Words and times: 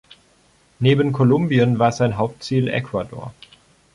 Neben 0.79 1.11
Kolumbien 1.11 1.77
war 1.77 1.91
sein 1.91 2.17
Hauptziel 2.17 2.67
Ecuador. 2.69 3.35